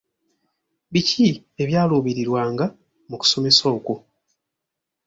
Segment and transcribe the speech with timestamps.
[0.93, 1.27] Biki
[1.63, 2.65] ebyaluubirirwanga
[3.09, 3.95] mu kusomesa okwo?